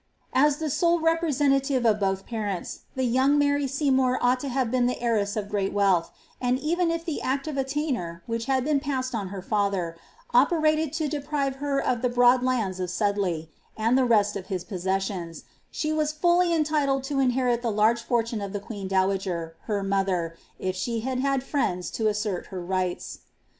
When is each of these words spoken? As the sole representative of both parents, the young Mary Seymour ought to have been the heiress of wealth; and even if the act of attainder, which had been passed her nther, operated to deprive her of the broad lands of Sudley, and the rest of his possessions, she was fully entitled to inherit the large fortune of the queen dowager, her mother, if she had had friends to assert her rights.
As 0.33 0.57
the 0.57 0.71
sole 0.71 0.99
representative 0.99 1.85
of 1.85 1.99
both 1.99 2.25
parents, 2.25 2.79
the 2.95 3.03
young 3.03 3.37
Mary 3.37 3.67
Seymour 3.67 4.17
ought 4.19 4.39
to 4.39 4.47
have 4.49 4.71
been 4.71 4.87
the 4.87 4.99
heiress 4.99 5.35
of 5.37 5.53
wealth; 5.53 6.09
and 6.41 6.57
even 6.57 6.89
if 6.89 7.05
the 7.05 7.21
act 7.21 7.47
of 7.47 7.55
attainder, 7.55 8.23
which 8.25 8.45
had 8.45 8.63
been 8.65 8.79
passed 8.79 9.13
her 9.13 9.43
nther, 9.43 9.95
operated 10.33 10.91
to 10.93 11.07
deprive 11.07 11.57
her 11.57 11.79
of 11.79 12.01
the 12.01 12.09
broad 12.09 12.41
lands 12.41 12.79
of 12.79 12.89
Sudley, 12.89 13.51
and 13.77 13.95
the 13.95 14.03
rest 14.05 14.35
of 14.35 14.47
his 14.47 14.63
possessions, 14.63 15.43
she 15.69 15.93
was 15.93 16.11
fully 16.11 16.51
entitled 16.51 17.03
to 17.03 17.19
inherit 17.19 17.61
the 17.61 17.69
large 17.71 18.01
fortune 18.01 18.41
of 18.41 18.53
the 18.53 18.59
queen 18.59 18.87
dowager, 18.87 19.55
her 19.65 19.83
mother, 19.83 20.35
if 20.57 20.75
she 20.75 21.01
had 21.01 21.19
had 21.19 21.43
friends 21.43 21.91
to 21.91 22.07
assert 22.07 22.47
her 22.47 22.59
rights. 22.65 23.19